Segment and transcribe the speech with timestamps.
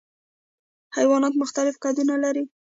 [0.95, 2.43] حیوانات مختلف قدونه لري.